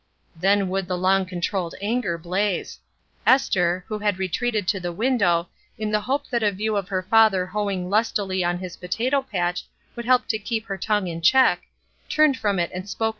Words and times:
Then 0.35 0.67
would 0.69 0.87
the 0.87 0.97
long 0.97 1.27
controlled 1.27 1.75
anger 1.79 2.17
blaze. 2.17 2.79
Esther 3.23 3.85
who 3.87 3.99
had 3.99 4.17
retreated 4.17 4.67
to 4.69 4.79
the 4.79 4.91
window 4.91 5.47
m 5.79 5.91
Th^pe 5.91 6.27
that 6.31 6.41
a 6.41 6.51
view 6.51 6.75
of 6.75 6.87
her 6.89 7.03
father 7.03 7.51
hoemg 7.53 7.87
utUy 7.87 8.43
on 8.43 8.57
his 8.57 8.77
potato 8.77 9.21
patch 9.21 9.65
would 9.95 10.05
help 10.05 10.27
to 10.29 10.39
keep 10.39 10.65
her 10.65 10.77
tongue 10.79 11.05
in 11.07 11.21
check, 11.21 11.65
turned 12.09 12.35
from 12.35 12.57
rt 12.57 12.71
and 12.73 12.89
spoke 12.89 13.09
^Z^. 13.09 13.09